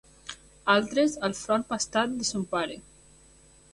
[0.75, 2.79] Altres, el front pastat de son pare